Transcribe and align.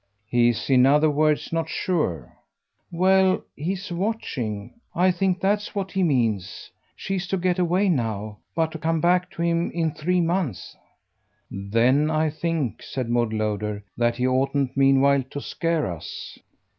"He's 0.25 0.67
in 0.67 0.87
other 0.87 1.11
words 1.11 1.53
not 1.53 1.69
sure?" 1.69 2.35
"Well, 2.91 3.43
he's 3.55 3.91
watching. 3.91 4.73
I 4.95 5.11
think 5.11 5.39
that's 5.39 5.75
what 5.75 5.91
he 5.91 6.01
means. 6.01 6.71
She's 6.95 7.27
to 7.27 7.37
get 7.37 7.59
away 7.59 7.87
now, 7.87 8.39
but 8.55 8.71
to 8.71 8.79
come 8.79 8.99
back 8.99 9.29
to 9.33 9.43
him 9.43 9.69
in 9.69 9.91
three 9.91 10.19
months." 10.19 10.75
"Then 11.51 12.09
I 12.09 12.31
think," 12.31 12.81
said 12.81 13.11
Maud 13.11 13.31
Lowder, 13.31 13.83
"that 13.95 14.15
he 14.15 14.25
oughtn't 14.25 14.75
meanwhile 14.75 15.21
to 15.29 15.39
scare 15.39 15.85
us." 15.91 16.39